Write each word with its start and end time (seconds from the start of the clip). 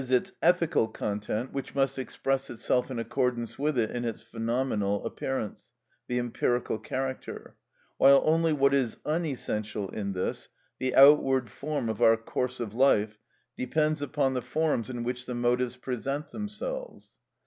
_,its 0.11 0.31
ethical 0.41 0.87
content, 0.87 1.53
which 1.53 1.75
must 1.75 1.99
express 1.99 2.49
itself 2.49 2.89
in 2.89 2.97
accordance 2.97 3.59
with 3.59 3.77
it 3.77 3.91
in 3.91 4.03
its 4.03 4.19
phenomenal 4.19 5.05
appearance, 5.05 5.75
the 6.07 6.17
empirical 6.17 6.79
character; 6.79 7.55
while 7.97 8.19
only 8.25 8.51
what 8.51 8.73
is 8.73 8.97
unessential 9.05 9.89
in 9.89 10.13
this, 10.13 10.49
the 10.79 10.95
outward 10.95 11.51
form 11.51 11.87
of 11.87 12.01
our 12.01 12.17
course 12.17 12.59
of 12.59 12.73
life, 12.73 13.19
depends 13.55 14.01
upon 14.01 14.33
the 14.33 14.41
forms 14.41 14.89
in 14.89 15.03
which 15.03 15.27
the 15.27 15.35
motives 15.35 15.75
present 15.75 16.29
themselves. 16.31 17.19